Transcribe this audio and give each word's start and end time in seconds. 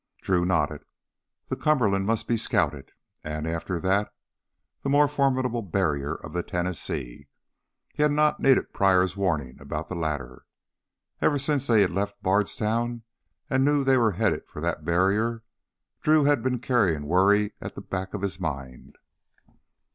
Drew 0.23 0.45
nodded. 0.47 0.83
The 1.49 1.55
Cumberland 1.55 2.07
must 2.07 2.27
be 2.27 2.35
scouted. 2.35 2.91
And, 3.23 3.45
after 3.45 3.79
that, 3.81 4.11
the 4.81 4.89
more 4.89 5.07
formidable 5.07 5.61
barrier 5.61 6.15
of 6.15 6.33
the 6.33 6.41
Tennessee. 6.41 7.27
He 7.93 8.01
had 8.01 8.11
not 8.11 8.39
needed 8.39 8.73
Pryor's 8.73 9.15
warning 9.15 9.59
about 9.61 9.89
the 9.89 9.95
latter. 9.95 10.47
Ever 11.21 11.37
since 11.37 11.67
they 11.67 11.81
had 11.81 11.91
left 11.91 12.23
Bardstown 12.23 13.03
and 13.47 13.63
knew 13.63 13.83
they 13.83 13.95
were 13.97 14.13
headed 14.13 14.47
for 14.47 14.59
that 14.59 14.83
barrier, 14.83 15.43
Drew 16.01 16.23
had 16.23 16.41
been 16.41 16.57
carrying 16.57 17.03
worry 17.05 17.53
at 17.61 17.75
the 17.75 17.81
back 17.81 18.15
of 18.15 18.23
his 18.23 18.39
mind. 18.39 18.95